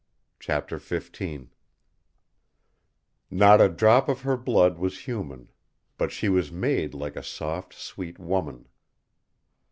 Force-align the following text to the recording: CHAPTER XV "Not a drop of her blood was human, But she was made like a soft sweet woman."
CHAPTER 0.39 0.79
XV 0.79 1.51
"Not 3.29 3.61
a 3.61 3.69
drop 3.69 4.09
of 4.09 4.21
her 4.21 4.35
blood 4.35 4.79
was 4.79 5.01
human, 5.05 5.49
But 5.95 6.11
she 6.11 6.27
was 6.27 6.51
made 6.51 6.95
like 6.95 7.15
a 7.15 7.21
soft 7.21 7.75
sweet 7.75 8.17
woman." 8.17 8.67